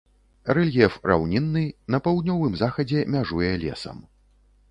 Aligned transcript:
Рэльеф 0.57 0.95
раўнінны, 1.09 1.63
на 1.95 1.99
паўднёвым 2.07 2.57
захадзе 2.63 3.05
мяжуе 3.17 3.51
лесам. 3.65 4.01